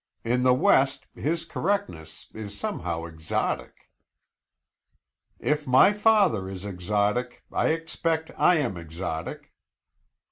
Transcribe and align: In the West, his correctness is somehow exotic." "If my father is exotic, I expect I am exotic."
In 0.23 0.41
the 0.41 0.55
West, 0.55 1.05
his 1.13 1.45
correctness 1.45 2.25
is 2.33 2.57
somehow 2.59 3.05
exotic." 3.05 3.91
"If 5.37 5.67
my 5.67 5.93
father 5.93 6.49
is 6.49 6.65
exotic, 6.65 7.43
I 7.51 7.67
expect 7.67 8.31
I 8.35 8.55
am 8.55 8.77
exotic." 8.77 9.53